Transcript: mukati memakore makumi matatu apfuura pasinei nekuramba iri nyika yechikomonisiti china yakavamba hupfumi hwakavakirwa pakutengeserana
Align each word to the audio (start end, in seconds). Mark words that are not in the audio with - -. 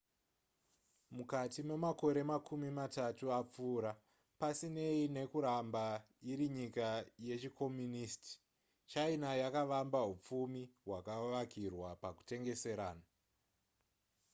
mukati 1.15 1.61
memakore 1.69 2.21
makumi 2.31 2.69
matatu 2.79 3.25
apfuura 3.39 3.91
pasinei 4.39 5.03
nekuramba 5.15 5.85
iri 6.31 6.47
nyika 6.57 6.87
yechikomonisiti 7.27 8.31
china 8.91 9.29
yakavamba 9.41 9.99
hupfumi 10.09 10.61
hwakavakirwa 10.85 11.89
pakutengeserana 12.01 13.05